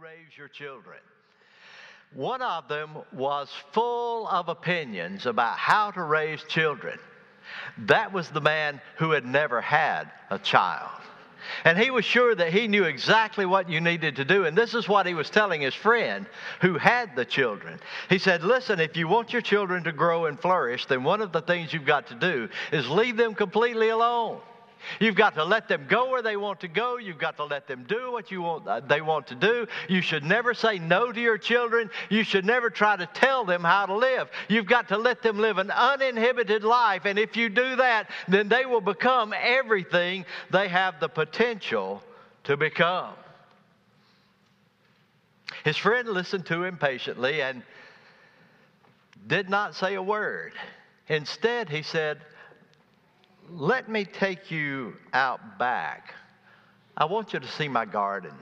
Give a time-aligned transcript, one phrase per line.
[0.00, 0.98] raise your children.
[2.14, 7.00] One of them was full of opinions about how to raise children.
[7.78, 11.00] That was the man who had never had a child.
[11.64, 14.44] And he was sure that he knew exactly what you needed to do.
[14.44, 16.26] And this is what he was telling his friend
[16.60, 17.80] who had the children.
[18.08, 21.32] He said, Listen, if you want your children to grow and flourish, then one of
[21.32, 24.40] the things you've got to do is leave them completely alone.
[25.00, 26.98] You've got to let them go where they want to go.
[26.98, 29.66] You've got to let them do what you want, uh, they want to do.
[29.88, 31.90] You should never say no to your children.
[32.08, 34.28] You should never try to tell them how to live.
[34.48, 37.04] You've got to let them live an uninhibited life.
[37.04, 42.02] And if you do that, then they will become everything they have the potential
[42.44, 43.14] to become.
[45.64, 47.62] His friend listened to him patiently and
[49.26, 50.52] did not say a word.
[51.08, 52.20] Instead, he said,
[53.50, 56.14] let me take you out back.
[56.96, 58.32] I want you to see my garden.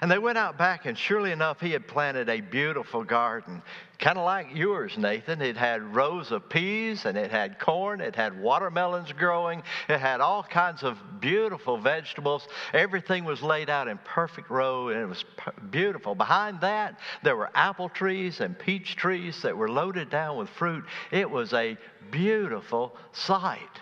[0.00, 3.62] And they went out back, and surely enough, he had planted a beautiful garden,
[3.98, 5.42] kind of like yours, Nathan.
[5.42, 10.20] It had rows of peas, and it had corn, it had watermelons growing, it had
[10.20, 12.46] all kinds of beautiful vegetables.
[12.72, 15.24] Everything was laid out in perfect row, and it was
[15.70, 16.14] beautiful.
[16.14, 20.84] Behind that, there were apple trees and peach trees that were loaded down with fruit.
[21.10, 21.76] It was a
[22.10, 23.80] beautiful sight.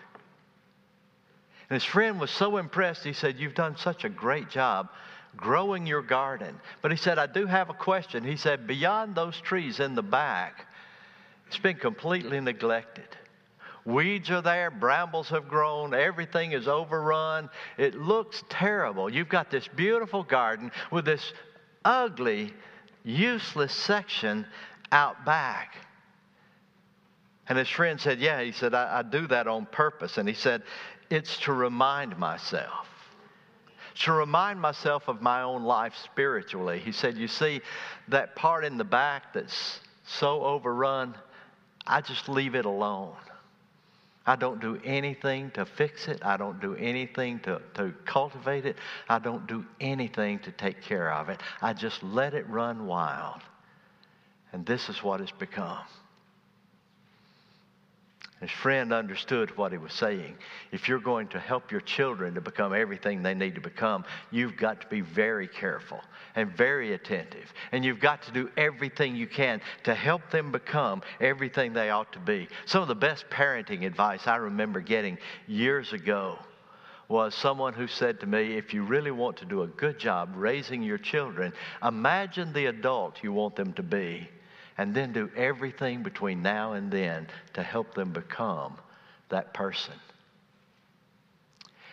[1.71, 4.89] And his friend was so impressed, he said, You've done such a great job
[5.37, 6.59] growing your garden.
[6.81, 8.25] But he said, I do have a question.
[8.25, 10.67] He said, Beyond those trees in the back,
[11.47, 13.09] it's been completely neglected.
[13.85, 17.49] Weeds are there, brambles have grown, everything is overrun.
[17.79, 19.09] It looks terrible.
[19.09, 21.33] You've got this beautiful garden with this
[21.85, 22.53] ugly,
[23.03, 24.47] useless section
[24.93, 25.77] out back.
[27.49, 30.19] And his friend said, Yeah, he said, I, I, do that on purpose.
[30.19, 30.63] And he said,
[31.11, 32.87] it's to remind myself.
[34.03, 36.79] To remind myself of my own life spiritually.
[36.79, 37.63] He said, You see,
[38.09, 41.15] that part in the back that's so overrun,
[41.87, 43.17] I just leave it alone.
[44.27, 46.23] I don't do anything to fix it.
[46.23, 48.77] I don't do anything to, to cultivate it.
[49.09, 51.41] I don't do anything to take care of it.
[51.63, 53.41] I just let it run wild.
[54.53, 55.79] And this is what it's become.
[58.41, 60.37] His friend understood what he was saying.
[60.71, 64.57] If you're going to help your children to become everything they need to become, you've
[64.57, 66.01] got to be very careful
[66.37, 67.53] and very attentive.
[67.73, 72.13] And you've got to do everything you can to help them become everything they ought
[72.13, 72.49] to be.
[72.65, 75.19] Some of the best parenting advice I remember getting
[75.49, 76.39] years ago
[77.09, 80.35] was someone who said to me, If you really want to do a good job
[80.37, 84.29] raising your children, imagine the adult you want them to be
[84.79, 88.79] and then do everything between now and then to help them become
[89.29, 89.95] that person.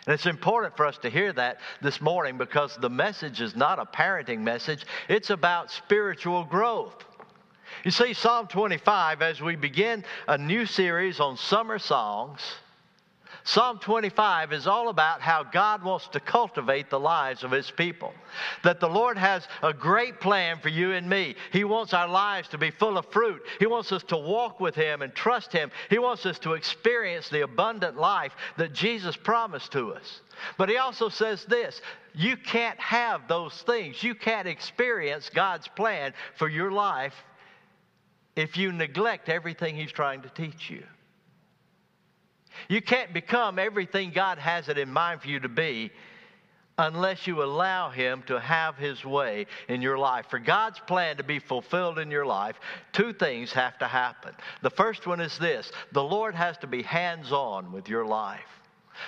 [0.06, 3.80] And it's important for us to hear that this morning because the message is not
[3.80, 7.04] a parenting message, it's about spiritual growth.
[7.84, 12.40] You see, Psalm 25, as we begin a new series on summer songs,
[13.46, 18.12] Psalm 25 is all about how God wants to cultivate the lives of His people.
[18.64, 21.36] That the Lord has a great plan for you and me.
[21.52, 23.40] He wants our lives to be full of fruit.
[23.60, 25.70] He wants us to walk with Him and trust Him.
[25.90, 30.22] He wants us to experience the abundant life that Jesus promised to us.
[30.58, 31.80] But He also says this
[32.16, 34.02] you can't have those things.
[34.02, 37.14] You can't experience God's plan for your life
[38.34, 40.82] if you neglect everything He's trying to teach you.
[42.68, 45.90] You can't become everything God has it in mind for you to be
[46.78, 50.26] unless you allow Him to have His way in your life.
[50.28, 52.56] For God's plan to be fulfilled in your life,
[52.92, 54.34] two things have to happen.
[54.62, 58.40] The first one is this the Lord has to be hands on with your life.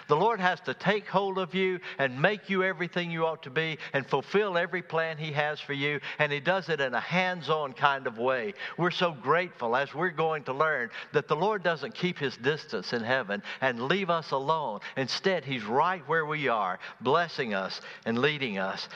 [0.08, 3.50] The Lord has to take hold of you and make you everything you ought to
[3.50, 6.00] be and fulfill every plan He has for you.
[6.18, 8.54] And He does it in a hands on kind of way.
[8.76, 12.92] We're so grateful as we're going to learn that the Lord doesn't keep His distance
[12.92, 14.80] in heaven and leave us alone.
[14.96, 18.88] Instead, He's right where we are, blessing us and leading us.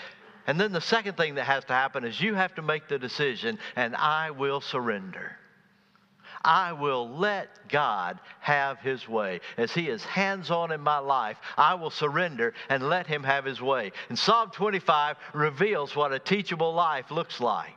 [0.47, 2.99] And then the second thing that has to happen is you have to make the
[2.99, 5.37] decision, and I will surrender.
[6.45, 9.41] I will let God have his way.
[9.57, 13.45] As he is hands on in my life, I will surrender and let him have
[13.45, 13.93] his way.
[14.09, 17.75] And Psalm 25 reveals what a teachable life looks like.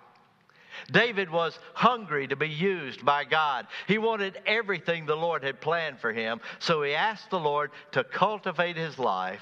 [0.92, 3.68] David was hungry to be used by God.
[3.88, 8.04] He wanted everything the Lord had planned for him, so he asked the Lord to
[8.04, 9.42] cultivate his life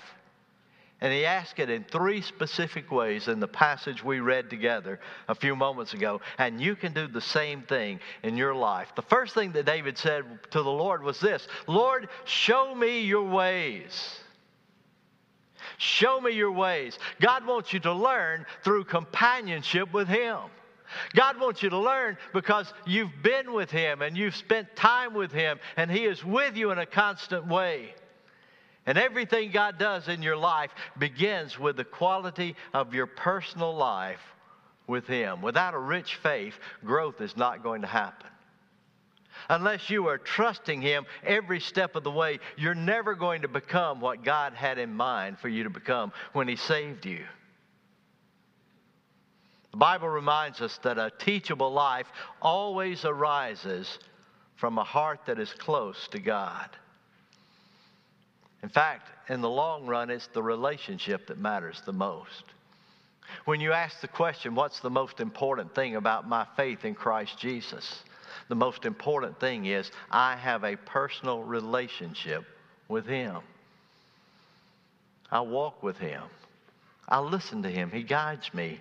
[1.04, 5.36] and he asked it in three specific ways in the passage we read together a
[5.36, 6.22] few moments ago.
[6.38, 8.88] And you can do the same thing in your life.
[8.96, 13.30] The first thing that David said to the Lord was this Lord, show me your
[13.30, 14.18] ways.
[15.78, 16.98] Show me your ways.
[17.20, 20.38] God wants you to learn through companionship with Him.
[21.14, 25.34] God wants you to learn because you've been with Him and you've spent time with
[25.34, 27.94] Him, and He is with you in a constant way.
[28.85, 34.19] And everything God does in your life begins with the quality of your personal life
[34.88, 35.41] with Him.
[35.41, 36.53] Without a rich faith,
[36.83, 38.30] growth is not going to happen.
[39.50, 44.01] Unless you are trusting Him every step of the way, you're never going to become
[44.01, 47.24] what God had in mind for you to become when He saved you.
[49.71, 52.07] The Bible reminds us that a teachable life
[52.41, 53.97] always arises
[54.56, 56.69] from a heart that is close to God.
[58.63, 62.45] In fact, in the long run, it's the relationship that matters the most.
[63.45, 67.38] When you ask the question, what's the most important thing about my faith in Christ
[67.38, 68.04] Jesus?
[68.48, 72.45] The most important thing is I have a personal relationship
[72.88, 73.38] with Him.
[75.30, 76.24] I walk with Him.
[77.07, 77.92] I listen to Him.
[77.92, 78.80] He guides me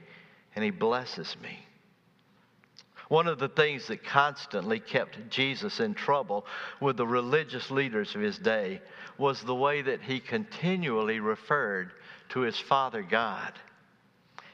[0.54, 1.58] and He blesses me.
[3.12, 6.46] One of the things that constantly kept Jesus in trouble
[6.80, 8.80] with the religious leaders of his day
[9.18, 11.92] was the way that he continually referred
[12.30, 13.52] to his Father God.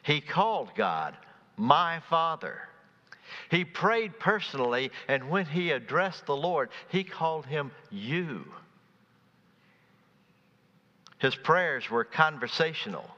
[0.02, 1.16] He called God
[1.56, 2.58] my Father.
[3.48, 8.44] He prayed personally, and when he addressed the Lord, he called him you.
[11.18, 13.08] His prayers were conversational.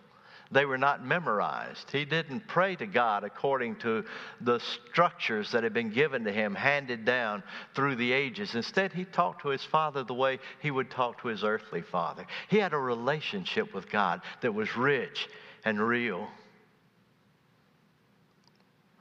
[0.53, 1.91] They were not memorized.
[1.93, 4.05] He didn't pray to God according to
[4.41, 7.45] the structures that had been given to him, handed down
[7.75, 8.57] through the ages.
[8.57, 12.27] Instead, he talked to his father the way he would talk to his earthly father.
[12.49, 15.29] He had a relationship with God that was rich
[15.65, 16.27] and real.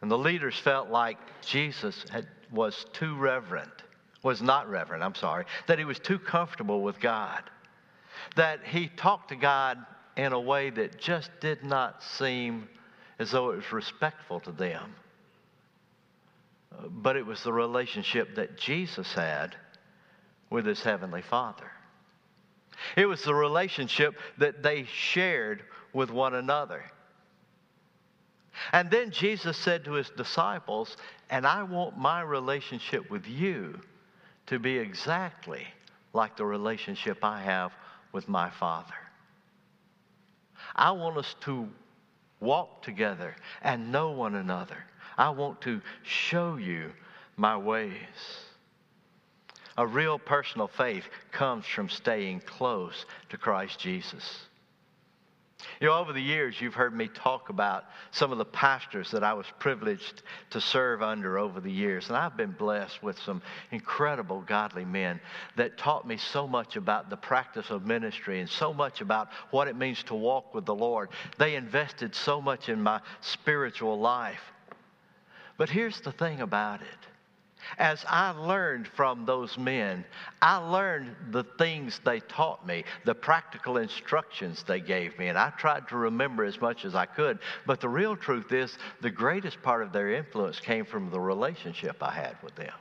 [0.02, 3.72] And the leaders felt like Jesus had, was too reverent,
[4.22, 7.42] was not reverent, I'm sorry, that he was too comfortable with God,
[8.36, 9.84] that he talked to God
[10.24, 12.68] in a way that just did not seem
[13.20, 14.94] as though it was respectful to them.
[16.90, 19.56] But it was the relationship that Jesus had
[20.50, 21.72] with his heavenly Father.
[22.96, 25.64] It was the relationship that they shared
[25.94, 26.84] with one another.
[28.74, 30.98] And then Jesus said to his disciples,
[31.30, 33.80] And I want my relationship with you
[34.48, 35.66] to be exactly
[36.14, 37.72] like the relationship I have
[38.12, 38.94] with my Father.
[40.80, 41.68] I want us to
[42.40, 44.78] walk together and know one another.
[45.18, 46.94] I want to show you
[47.36, 47.92] my ways.
[49.78, 51.04] A real personal faith
[51.34, 54.46] comes from staying close to Christ Jesus.
[55.80, 59.24] You know, over the years, you've heard me talk about some of the pastors that
[59.24, 62.10] I was privileged to serve under over the years.
[62.10, 63.42] And I've been blessed with some
[63.72, 65.22] incredible godly men
[65.56, 69.70] that taught me so much about the practice of ministry and so much about what
[69.70, 71.10] it means to walk with the Lord.
[71.38, 74.52] They invested so much in my spiritual life.
[75.56, 77.09] But here's the thing about it
[77.78, 80.06] as I learned from those men,
[80.42, 85.52] I learned the things they taught me, the practical instructions they gave me, and I
[85.52, 87.40] tried to remember as much as I could.
[87.66, 92.02] But the real truth is, the greatest part of their influence came from the relationship
[92.02, 92.74] I had with them.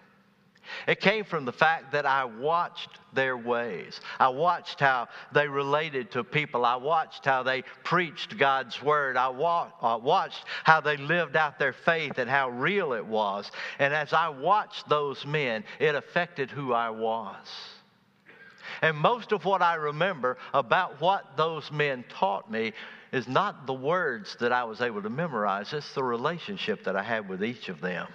[0.86, 4.00] It came from the fact that I watched their ways.
[4.18, 6.64] I watched how they related to people.
[6.64, 9.16] I watched how they preached God's word.
[9.16, 13.50] I wa- uh, watched how they lived out their faith and how real it was.
[13.78, 17.46] And as I watched those men, it affected who I was.
[18.82, 22.72] And most of what I remember about what those men taught me
[23.12, 27.02] is not the words that I was able to memorize, it's the relationship that I
[27.02, 28.06] had with each of them.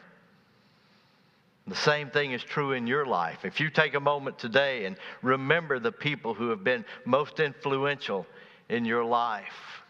[1.67, 3.45] The same thing is true in your life.
[3.45, 8.27] If you take a moment today and remember the people who have been most influential
[8.67, 9.81] in your life,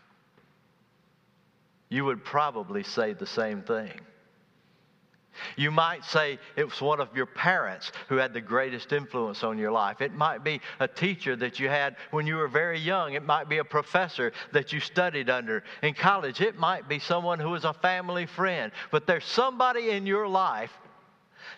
[1.89, 3.91] you would probably say the same thing.
[5.55, 9.57] You might say it was one of your parents who had the greatest influence on
[9.57, 9.99] your life.
[9.99, 13.13] It might be a teacher that you had when you were very young.
[13.13, 16.39] It might be a professor that you studied under in college.
[16.39, 18.71] It might be someone who was a family friend.
[18.91, 20.71] But there's somebody in your life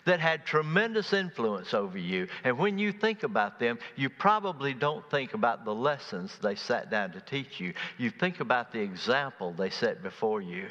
[0.04, 2.28] that had tremendous influence over you.
[2.44, 6.90] And when you think about them, you probably don't think about the lessons they sat
[6.90, 7.74] down to teach you.
[7.98, 10.66] You think about the example they set before you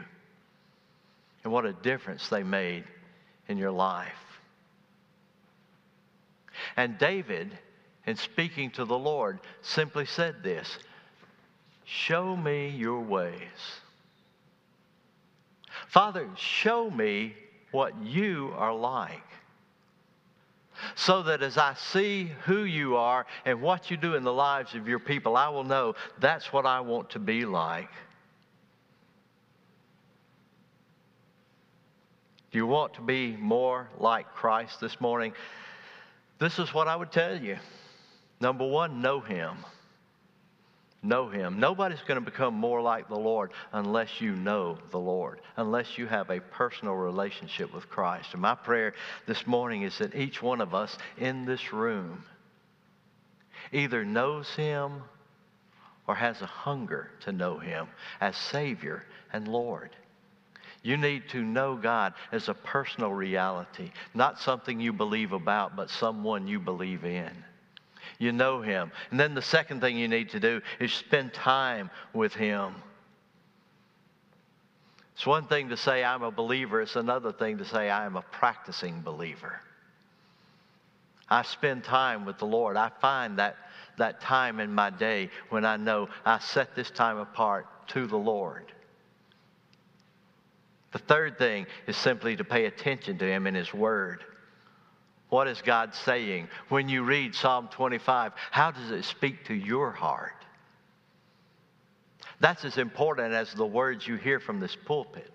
[1.43, 2.83] and what a difference they made
[3.47, 4.11] in your life.
[6.75, 7.57] And David,
[8.05, 10.77] in speaking to the Lord, simply said this
[11.85, 13.79] Show me your ways.
[15.87, 17.35] Father, show me
[17.71, 19.21] what you are like.
[20.95, 24.75] so that as I see who you are and what you do in the lives
[24.75, 27.89] of your people, I will know that's what I want to be like.
[32.51, 35.33] Do you want to be more like Christ this morning?
[36.39, 37.57] This is what I would tell you.
[38.39, 39.57] Number one, know Him.
[41.05, 41.59] Know Him.
[41.59, 46.07] Nobody's going to become more like the Lord unless you know the Lord, unless you
[46.07, 48.29] have a personal relationship with Christ.
[48.33, 48.93] And my prayer
[49.27, 52.23] this morning is that each one of us in this room
[53.71, 55.03] either knows Him
[56.07, 57.87] or has a hunger to know Him
[58.19, 59.91] as Savior and Lord.
[60.81, 65.89] You need to know God as a personal reality, not something you believe about, but
[65.89, 67.31] someone you believe in.
[68.19, 68.91] You know Him.
[69.11, 72.75] And then the second thing you need to do is spend time with Him.
[75.15, 78.17] It's one thing to say I'm a believer, it's another thing to say I am
[78.17, 79.61] a practicing believer.
[81.29, 82.77] I spend time with the Lord.
[82.77, 83.55] I find that,
[83.97, 88.17] that time in my day when I know I set this time apart to the
[88.17, 88.71] Lord.
[90.91, 94.23] The third thing is simply to pay attention to Him in His Word.
[95.29, 96.49] What is God saying?
[96.69, 100.33] When you read Psalm 25, how does it speak to your heart?
[102.39, 105.31] That's as important as the words you hear from this pulpit.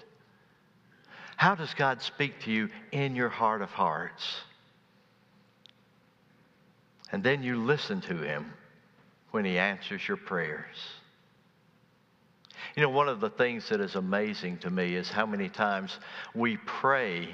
[1.37, 4.37] How does God speak to you in your heart of hearts?
[7.11, 8.53] And then you listen to Him
[9.31, 10.77] when He answers your prayers.
[12.77, 15.99] You know, one of the things that is amazing to me is how many times
[16.35, 17.31] we pray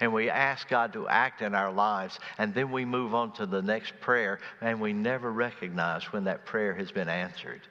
[0.00, 3.46] and we ask God to act in our lives, and then we move on to
[3.46, 7.62] the next prayer, and we never recognize when that prayer has been answered.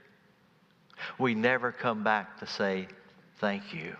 [1.17, 2.87] We never come back to say,
[3.39, 3.95] Thank you.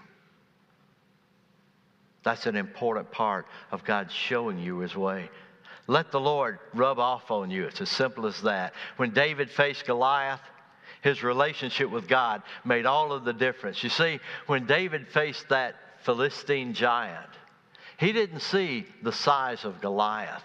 [2.24, 5.30] That's an important part of God showing you His way.
[5.88, 7.66] Let the Lord rub off on you.
[7.66, 8.74] It's as simple as that.
[8.98, 10.42] When David faced Goliath,
[11.02, 13.84] his relationship with God made all of the difference.
[13.84, 17.30] You see, when David faced that Philistine giant,
[18.00, 20.44] he didn't see the size of Goliath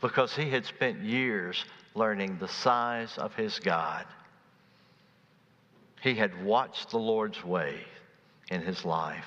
[0.00, 1.64] because he had spent years
[1.96, 4.06] learning the size of his God.
[6.00, 7.80] He had watched the Lord's way
[8.52, 9.26] in his life.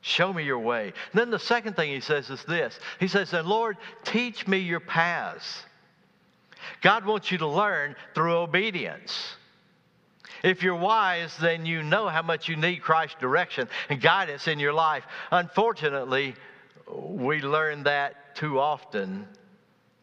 [0.00, 0.94] Show me your way.
[1.12, 4.58] And then the second thing he says is this He says, And Lord, teach me
[4.58, 5.62] your paths.
[6.80, 9.36] God wants you to learn through obedience.
[10.42, 14.58] If you're wise, then you know how much you need Christ's direction and guidance in
[14.58, 15.04] your life.
[15.30, 16.34] Unfortunately,
[16.92, 19.26] we learn that too often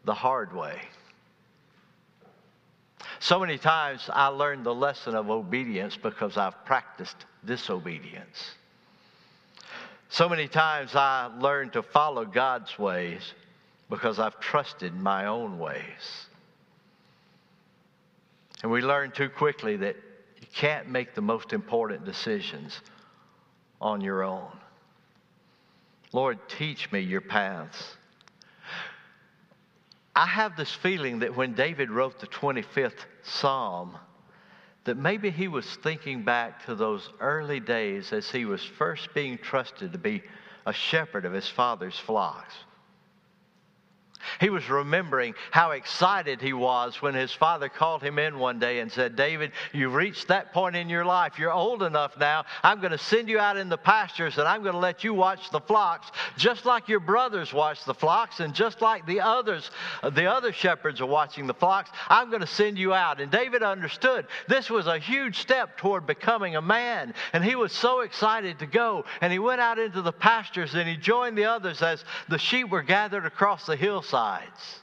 [0.06, 0.82] the hard way.
[3.20, 8.56] So many times I learned the lesson of obedience because I've practiced disobedience.
[10.10, 13.34] So many times I learned to follow God's ways
[13.90, 16.28] because I've trusted my own ways.
[18.64, 19.96] And we learn too quickly that
[20.54, 22.82] can't make the most important decisions
[23.82, 24.52] on your own.
[26.12, 27.98] Lord, teach me your paths.
[30.16, 33.98] I have this feeling that when David wrote the 25th Psalm,
[34.86, 39.38] that maybe he was thinking back to those early days as he was first being
[39.38, 40.24] trusted to be
[40.66, 42.54] a shepherd of his father's flocks.
[44.40, 48.80] He was remembering how excited he was when his father called him in one day
[48.80, 51.40] and said, David, you've reached that point in your life.
[51.40, 52.46] You're old enough now.
[52.64, 55.14] I'm going to send you out in the pastures and I'm going to let you
[55.14, 56.08] watch the flocks,
[56.38, 59.72] just like your brothers watch the flocks and just like the others,
[60.12, 61.90] the other shepherds are watching the flocks.
[62.08, 63.20] I'm going to send you out.
[63.20, 67.14] And David understood this was a huge step toward becoming a man.
[67.34, 69.06] And he was so excited to go.
[69.22, 72.70] And he went out into the pastures and he joined the others as the sheep
[72.70, 74.82] were gathered across the hillside sides.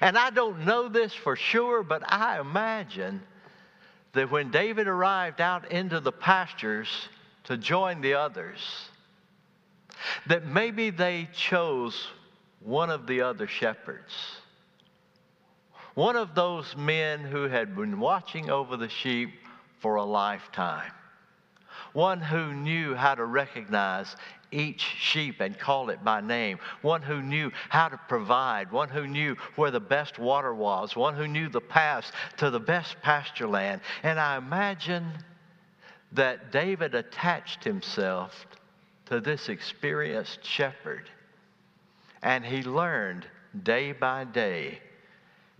[0.00, 3.22] And I don't know this for sure, but I imagine
[4.12, 6.88] that when David arrived out into the pastures
[7.44, 8.58] to join the others,
[10.26, 12.08] that maybe they chose
[12.62, 14.12] one of the other shepherds.
[15.94, 19.30] One of those men who had been watching over the sheep
[19.80, 20.92] for a lifetime.
[21.92, 24.14] One who knew how to recognize
[24.52, 29.06] each sheep and call it by name, one who knew how to provide, one who
[29.06, 33.48] knew where the best water was, one who knew the paths to the best pasture
[33.48, 33.80] land.
[34.02, 35.06] And I imagine
[36.12, 38.46] that David attached himself
[39.06, 41.08] to this experienced shepherd,
[42.22, 43.26] and he learned
[43.62, 44.80] day by day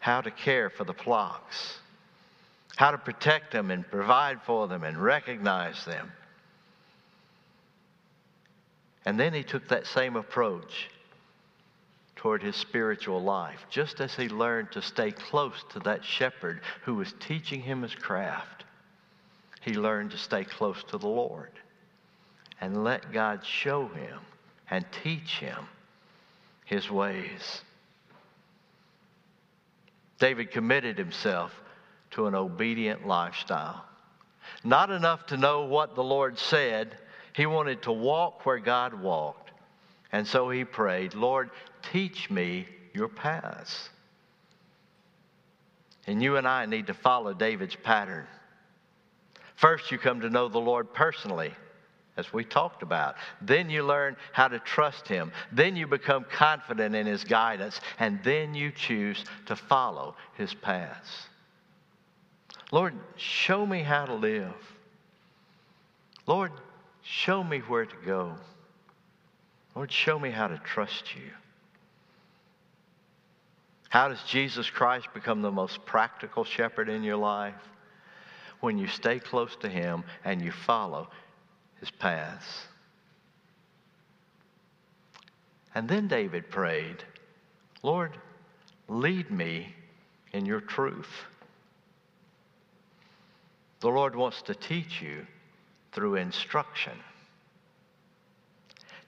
[0.01, 1.79] how to care for the flocks,
[2.77, 6.11] how to protect them and provide for them and recognize them.
[9.05, 10.91] And then he took that same approach
[12.17, 16.97] toward his spiritual life, just as he learned to stay close to that shepherd who
[16.97, 18.65] was teaching him his craft.
[19.63, 21.53] He learned to stay close to the Lord
[22.61, 24.19] and let God show him
[24.71, 25.67] and teach him
[26.67, 27.63] his ways.
[30.19, 31.53] David committed himself
[32.11, 33.85] to an obedient lifestyle.
[34.63, 36.97] Not enough to know what the Lord said,
[37.35, 39.51] he wanted to walk where God walked.
[40.13, 41.51] And so he prayed, Lord,
[41.93, 43.91] teach me your paths.
[46.07, 48.27] And you and I need to follow David's pattern.
[49.55, 51.53] First, you come to know the Lord personally,
[52.17, 53.17] as we talked about.
[53.41, 55.31] Then you learn how to trust Him.
[55.53, 57.81] Then you become confident in His guidance.
[57.99, 61.29] And then you choose to follow His paths.
[62.73, 64.55] Lord, show me how to live.
[66.27, 66.53] Lord,
[67.03, 68.35] show me where to go.
[69.75, 71.31] Lord, show me how to trust you.
[73.89, 77.55] How does Jesus Christ become the most practical shepherd in your life?
[78.61, 81.09] When you stay close to him and you follow
[81.81, 82.67] his paths.
[85.75, 87.03] And then David prayed,
[87.83, 88.17] Lord,
[88.89, 89.75] lead me
[90.33, 91.11] in your truth.
[93.81, 95.27] The Lord wants to teach you
[95.93, 96.93] through instruction.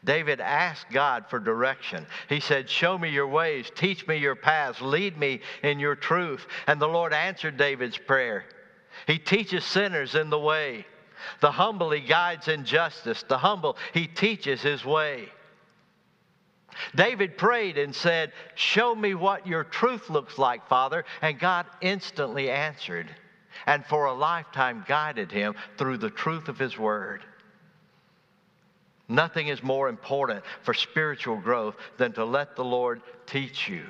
[0.04, 2.06] David asked God for direction.
[2.28, 6.46] He said, Show me your ways, teach me your paths, lead me in your truth.
[6.66, 8.44] And the Lord answered David's prayer.
[9.06, 10.86] He teaches sinners in the way.
[11.40, 13.24] The humble he guides in justice.
[13.28, 15.28] The humble he teaches his way.
[16.96, 21.04] David prayed and said, Show me what your truth looks like, Father.
[21.20, 23.08] And God instantly answered
[23.66, 27.22] and for a lifetime guided him through the truth of his word.
[29.08, 33.84] Nothing is more important for spiritual growth than to let the Lord teach you.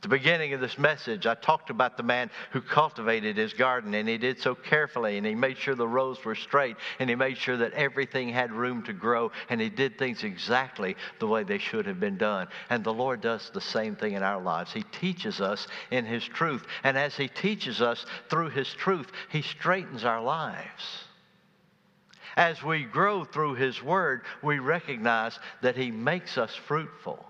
[0.00, 3.92] At the beginning of this message, I talked about the man who cultivated his garden,
[3.92, 7.14] and he did so carefully, and he made sure the rows were straight, and he
[7.14, 11.42] made sure that everything had room to grow, and he did things exactly the way
[11.44, 12.48] they should have been done.
[12.70, 14.72] And the Lord does the same thing in our lives.
[14.72, 19.42] He teaches us in his truth, and as he teaches us through his truth, he
[19.42, 21.04] straightens our lives.
[22.38, 27.29] As we grow through his word, we recognize that he makes us fruitful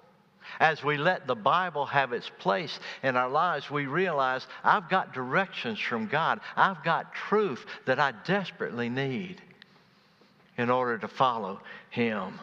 [0.59, 5.15] as we let the Bible have its place in our lives, we realize I've got
[5.15, 6.41] directions from God.
[6.57, 9.41] I've got truth that I desperately need
[10.59, 11.61] in order to follow
[11.91, 12.39] Him.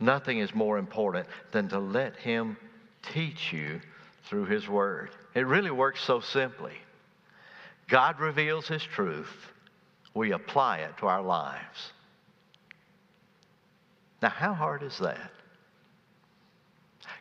[0.00, 2.56] Nothing is more important than to let Him
[3.12, 3.80] teach you
[4.24, 5.10] through His Word.
[5.34, 6.74] It really works so simply.
[7.88, 9.32] God reveals His truth,
[10.14, 11.92] we apply it to our lives.
[14.20, 15.30] Now, how hard is that?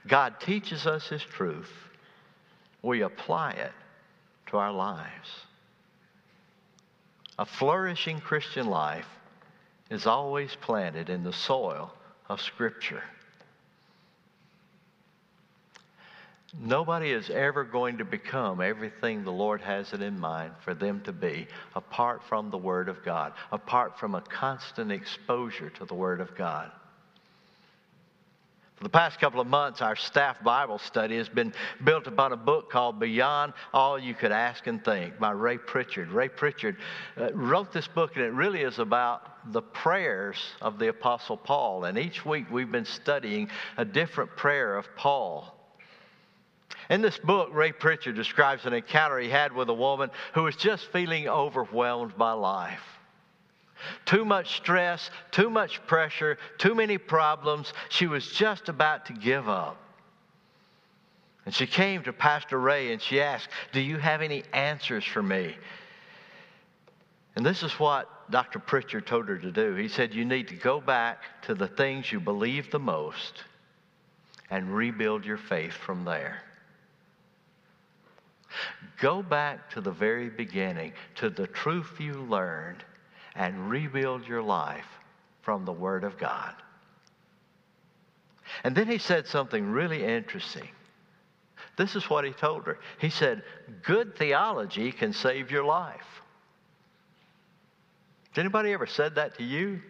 [0.08, 1.72] God teaches us His truth,
[2.82, 3.74] we apply it
[4.48, 5.30] to our lives.
[7.40, 9.08] A flourishing Christian life
[9.90, 11.94] is always planted in the soil
[12.30, 13.04] of Scripture.
[16.60, 21.02] Nobody is ever going to become everything the Lord has it in mind for them
[21.02, 25.94] to be apart from the Word of God, apart from a constant exposure to the
[25.94, 26.72] Word of God.
[28.78, 31.52] For the past couple of months, our staff Bible study has been
[31.84, 36.12] built upon a book called Beyond All You Could Ask and Think by Ray Pritchard.
[36.12, 36.78] Ray Pritchard
[37.20, 41.86] uh, wrote this book, and it really is about the prayers of the Apostle Paul.
[41.86, 45.56] And each week we've been studying a different prayer of Paul.
[46.92, 50.56] In this book, Ray Pritchard describes an encounter he had with a woman who was
[50.56, 52.97] just feeling overwhelmed by life.
[54.06, 57.74] Too much stress, too much pressure, too many problems.
[57.90, 59.78] She was just about to give up.
[61.46, 65.24] And she came to Pastor Ray and she asked, Do you have any answers for
[65.24, 65.56] me?
[67.38, 68.60] And this is what Dr.
[68.60, 69.76] Pritchard told her to do.
[69.76, 73.44] He said, You need to go back to the things you believe the most
[74.50, 76.42] and rebuild your faith from there.
[79.00, 82.84] Go back to the very beginning, to the truth you learned,
[83.38, 84.88] and rebuild your life
[85.42, 86.54] from the Word of God.
[88.64, 90.68] And then he said something really interesting.
[91.78, 92.80] This is what he told her.
[93.00, 93.44] He said,
[93.84, 96.22] Good theology can save your life.
[98.32, 99.82] Has anybody ever said that to you?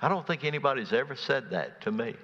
[0.00, 2.14] I don't think anybody's ever said that to me.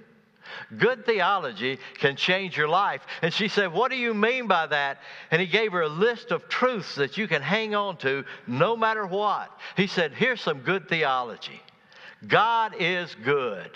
[0.76, 3.02] Good theology can change your life.
[3.22, 4.98] And she said, What do you mean by that?
[5.30, 8.76] And he gave her a list of truths that you can hang on to no
[8.76, 9.50] matter what.
[9.76, 11.60] He said, Here's some good theology.
[12.26, 13.70] God is good.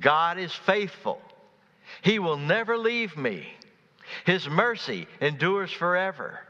[0.00, 1.20] God is faithful.
[2.02, 3.46] He will never leave me.
[4.26, 6.40] His mercy endures forever.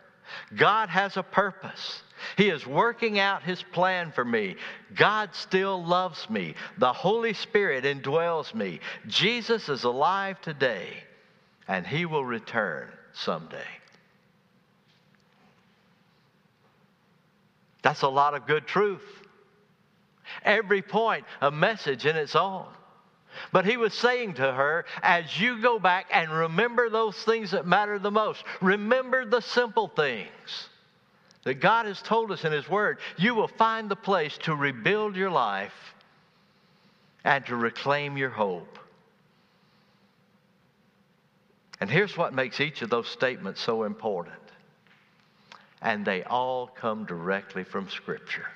[0.57, 2.03] God has a purpose.
[2.37, 4.57] He is working out His plan for me.
[4.95, 6.55] God still loves me.
[6.79, 8.81] The Holy Spirit indwells me.
[9.07, 10.89] Jesus is alive today,
[11.69, 13.59] and He will return someday.
[17.83, 19.05] That's a lot of good truth.
[20.43, 22.67] Every point a message in its own.
[23.53, 27.67] But he was saying to her, as you go back and remember those things that
[27.67, 30.69] matter the most, remember the simple things
[31.45, 35.15] that God has told us in His Word, you will find the place to rebuild
[35.17, 35.95] your life
[37.23, 38.79] and to reclaim your hope.
[41.81, 44.35] And here's what makes each of those statements so important.
[45.83, 48.47] And they all come directly from Scripture.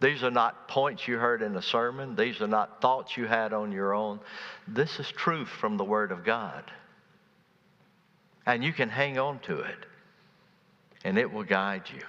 [0.00, 2.16] These are not points you heard in a sermon.
[2.16, 4.20] These are not thoughts you had on your own.
[4.66, 6.64] This is truth from the Word of God.
[8.46, 9.86] And you can hang on to it,
[11.04, 12.02] and it will guide you.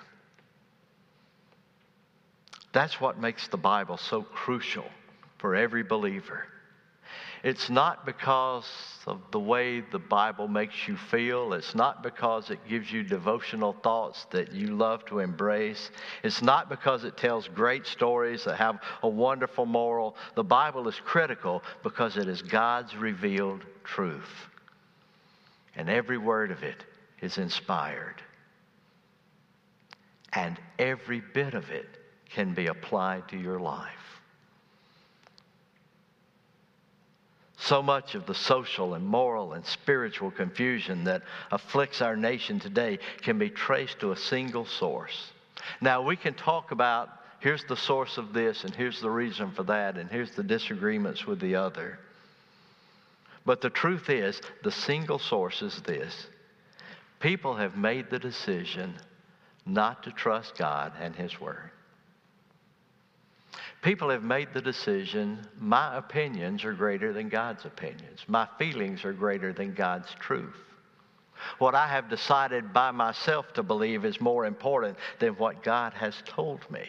[2.71, 4.85] That's what makes the Bible so crucial
[5.37, 6.47] for every believer.
[7.43, 8.65] It's not because
[9.05, 11.53] of the way the Bible makes you feel.
[11.53, 15.91] It's not because it gives you devotional thoughts that you love to embrace.
[16.23, 20.15] It's not because it tells great stories that have a wonderful moral.
[20.35, 24.47] The Bible is critical because it is God's revealed truth.
[25.75, 26.83] And every word of it
[27.21, 28.21] is inspired.
[30.33, 31.87] And every bit of it
[32.29, 33.89] can be applied to your life.
[37.57, 42.99] So much of the social and moral and spiritual confusion that afflicts our nation today
[43.21, 45.31] can be traced to a single source.
[45.79, 47.09] Now, we can talk about
[47.39, 51.25] here's the source of this, and here's the reason for that, and here's the disagreements
[51.25, 51.99] with the other.
[53.45, 56.27] But the truth is, the single source is this
[57.19, 58.95] people have made the decision
[59.65, 61.71] not to trust God and His Word.
[63.81, 69.13] People have made the decision my opinions are greater than God's opinions, my feelings are
[69.13, 70.55] greater than God's truth.
[71.57, 76.15] What I have decided by myself to believe is more important than what God has
[76.25, 76.87] told me.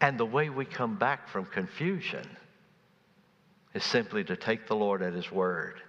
[0.00, 2.28] And the way we come back from confusion
[3.74, 5.80] is simply to take the Lord at His word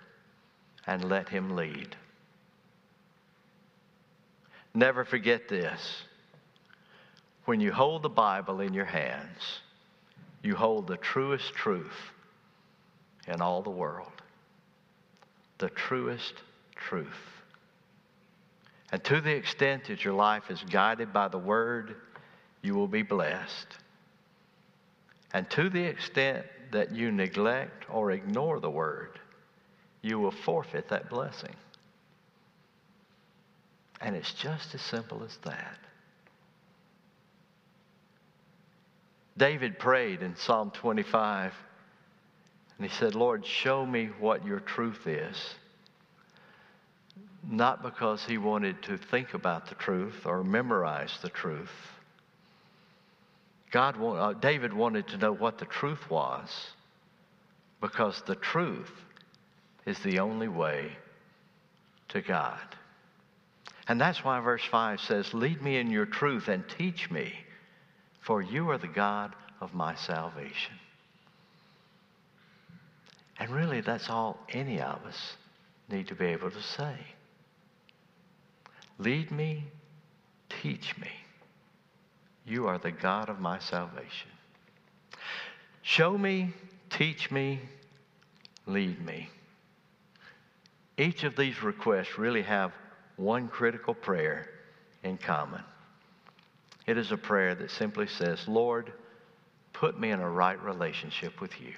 [0.87, 1.95] and let Him lead.
[4.73, 6.03] Never forget this
[7.45, 9.61] when you hold the Bible in your hands,
[10.41, 12.11] you hold the truest truth
[13.27, 14.11] in all the world.
[15.59, 16.33] The truest
[16.75, 17.07] truth.
[18.91, 21.95] And to the extent that your life is guided by the Word,
[22.61, 23.67] you will be blessed.
[25.33, 29.19] And to the extent that you neglect or ignore the Word,
[30.01, 31.55] you will forfeit that blessing.
[34.01, 35.77] And it's just as simple as that.
[39.37, 41.53] David prayed in Psalm 25,
[42.77, 45.55] and he said, Lord, show me what your truth is.
[47.47, 51.94] Not because he wanted to think about the truth or memorize the truth.
[53.71, 56.49] God, uh, David wanted to know what the truth was
[57.81, 58.91] because the truth
[59.85, 60.91] is the only way
[62.09, 62.59] to God.
[63.87, 67.33] And that's why verse 5 says, Lead me in your truth and teach me
[68.25, 70.73] for you are the God of my salvation.
[73.37, 75.35] And really, that's all any of us
[75.89, 76.95] need to be able to say.
[78.97, 79.65] Lead me,
[80.61, 81.11] teach me.
[82.45, 84.29] You are the God of my salvation.
[85.81, 86.53] Show me,
[86.89, 87.59] teach me,
[88.65, 89.29] lead me.
[90.97, 92.71] Each of these requests really have
[93.17, 94.49] one critical prayer
[95.03, 95.63] in common.
[96.87, 98.93] It is a prayer that simply says, Lord,
[99.73, 101.73] put me in a right relationship with you.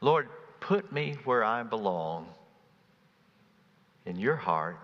[0.00, 0.28] Lord,
[0.60, 2.28] put me where I belong
[4.06, 4.78] in your heart,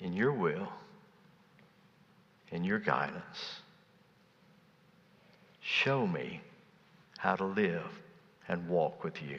[0.00, 0.68] in your will,
[2.56, 3.60] in your guidance.
[5.60, 6.40] Show me
[7.18, 7.86] how to live
[8.48, 9.38] and walk with you.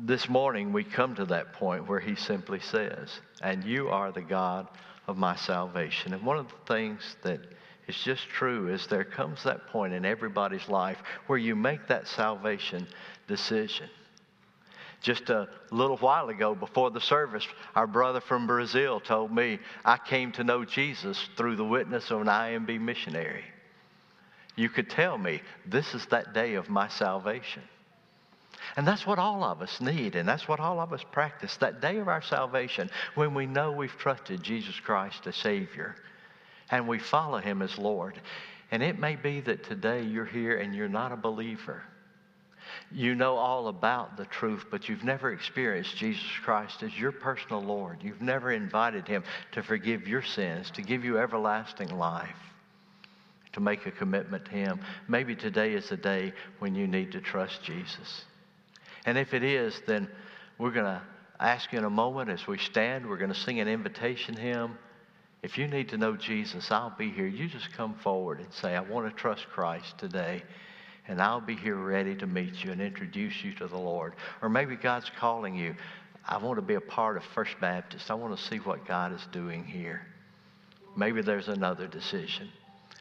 [0.00, 4.22] this morning we come to that point where he simply says, And you are the
[4.22, 4.68] God
[5.08, 6.14] of my salvation.
[6.14, 7.40] And one of the things that
[7.88, 12.06] is just true is there comes that point in everybody's life where you make that
[12.06, 12.86] salvation
[13.26, 13.88] decision.
[15.00, 19.96] Just a little while ago, before the service, our brother from Brazil told me, I
[19.96, 23.44] came to know Jesus through the witness of an IMB missionary.
[24.56, 27.62] You could tell me, this is that day of my salvation.
[28.76, 31.80] And that's what all of us need, and that's what all of us practice that
[31.80, 35.94] day of our salvation when we know we've trusted Jesus Christ as Savior
[36.70, 38.20] and we follow Him as Lord.
[38.70, 41.82] And it may be that today you're here and you're not a believer.
[42.92, 47.62] You know all about the truth, but you've never experienced Jesus Christ as your personal
[47.62, 47.98] Lord.
[48.02, 52.36] You've never invited Him to forgive your sins, to give you everlasting life,
[53.52, 54.80] to make a commitment to Him.
[55.08, 58.24] Maybe today is the day when you need to trust Jesus.
[59.04, 60.08] And if it is, then
[60.58, 61.02] we're going to
[61.40, 64.76] ask you in a moment as we stand, we're going to sing an invitation hymn.
[65.42, 67.26] If you need to know Jesus, I'll be here.
[67.26, 70.42] You just come forward and say, I want to trust Christ today.
[71.08, 74.12] And I'll be here ready to meet you and introduce you to the Lord.
[74.42, 75.74] Or maybe God's calling you.
[76.24, 78.10] I want to be a part of First Baptist.
[78.10, 80.06] I want to see what God is doing here.
[80.96, 82.50] Maybe there's another decision.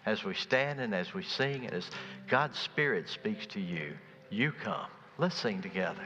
[0.05, 1.89] As we stand and as we sing, and as
[2.29, 3.93] God's Spirit speaks to you,
[4.29, 4.87] you come.
[5.17, 6.03] Let's sing together.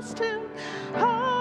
[0.00, 0.42] Trust him,
[0.94, 1.37] how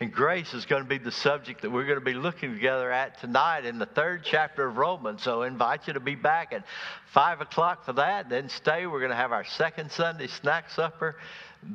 [0.00, 2.90] And grace is going to be the subject that we're going to be looking together
[2.90, 5.22] at tonight in the third chapter of Romans.
[5.22, 6.64] So I invite you to be back at
[7.12, 8.28] 5 o'clock for that.
[8.28, 8.86] Then stay.
[8.86, 11.16] We're going to have our second Sunday snack supper.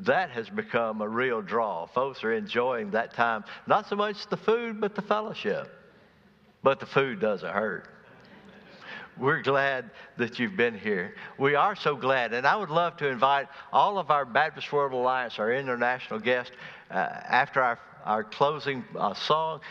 [0.03, 1.87] That has become a real draw.
[1.87, 3.43] Folks are enjoying that time.
[3.65, 5.80] Not so much the food, but the fellowship.
[6.63, 7.87] But the food doesn't hurt.
[9.17, 11.15] We're glad that you've been here.
[11.37, 12.33] We are so glad.
[12.33, 16.53] And I would love to invite all of our Baptist World Alliance, our international guests,
[16.89, 19.61] uh, after our, our closing uh, song,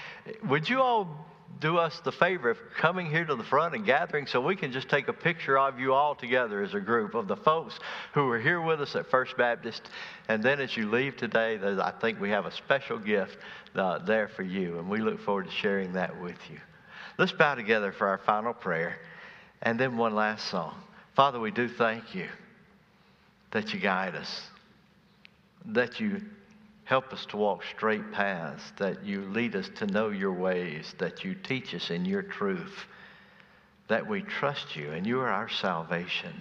[0.49, 1.27] would you all
[1.59, 4.73] do us the favor of coming here to the front and gathering so we can
[4.73, 7.79] just take a picture of you all together as a group of the folks
[8.15, 9.83] who are here with us at First Baptist.
[10.29, 13.37] And then as you leave today, I think we have a special gift
[13.75, 16.59] uh, there for you, and we look forward to sharing that with you.
[17.19, 18.99] Let's bow together for our final prayer
[19.63, 20.75] and then one last song.
[21.15, 22.29] Father, we do thank you
[23.51, 24.43] that you guide us,
[25.67, 26.23] that you
[26.85, 31.25] help us to walk straight paths, that you lead us to know your ways, that
[31.25, 32.85] you teach us in your truth,
[33.89, 36.41] that we trust you and you are our salvation.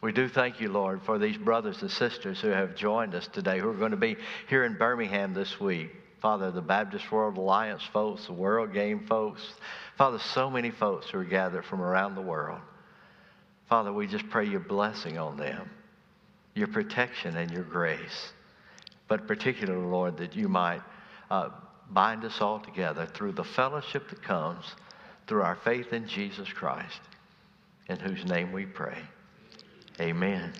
[0.00, 3.58] We do thank you, Lord, for these brothers and sisters who have joined us today,
[3.58, 4.16] who are going to be
[4.48, 5.90] here in Birmingham this week.
[6.20, 9.42] Father, the Baptist World Alliance folks, the World Game folks,
[9.96, 12.60] Father, so many folks who are gathered from around the world.
[13.68, 15.70] Father, we just pray your blessing on them,
[16.54, 18.32] your protection and your grace.
[19.08, 20.82] But particularly, Lord, that you might
[21.30, 21.50] uh,
[21.90, 24.64] bind us all together through the fellowship that comes
[25.26, 27.00] through our faith in Jesus Christ,
[27.88, 28.98] in whose name we pray.
[30.00, 30.52] Amen.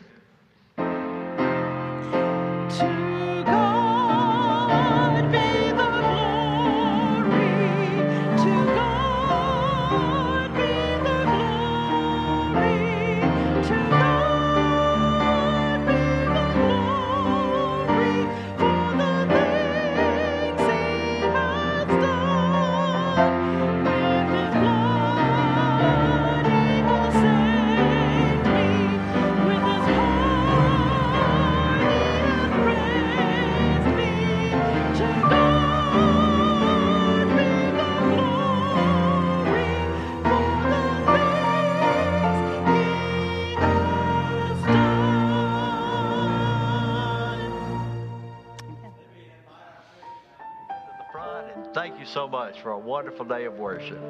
[52.12, 54.00] So much for a wonderful day of worship.